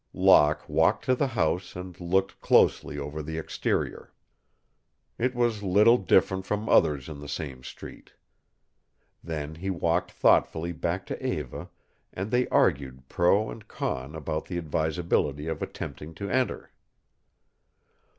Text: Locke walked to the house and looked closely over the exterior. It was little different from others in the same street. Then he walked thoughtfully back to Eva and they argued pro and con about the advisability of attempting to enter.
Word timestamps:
Locke 0.15 0.67
walked 0.67 1.05
to 1.05 1.13
the 1.13 1.27
house 1.27 1.75
and 1.75 2.01
looked 2.01 2.41
closely 2.41 2.97
over 2.97 3.21
the 3.21 3.37
exterior. 3.37 4.11
It 5.19 5.35
was 5.35 5.61
little 5.61 5.99
different 5.99 6.47
from 6.47 6.67
others 6.67 7.07
in 7.07 7.19
the 7.19 7.27
same 7.29 7.63
street. 7.63 8.13
Then 9.23 9.53
he 9.53 9.69
walked 9.69 10.11
thoughtfully 10.11 10.71
back 10.71 11.05
to 11.05 11.23
Eva 11.23 11.69
and 12.11 12.31
they 12.31 12.47
argued 12.47 13.09
pro 13.09 13.51
and 13.51 13.67
con 13.67 14.15
about 14.15 14.45
the 14.45 14.57
advisability 14.57 15.45
of 15.45 15.61
attempting 15.61 16.15
to 16.15 16.27
enter. 16.31 16.71